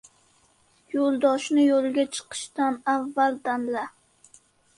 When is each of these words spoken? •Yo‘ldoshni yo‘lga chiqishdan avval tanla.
•Yo‘ldoshni 0.93 1.65
yo‘lga 1.65 2.05
chiqishdan 2.17 2.81
avval 2.95 3.39
tanla. 3.51 3.87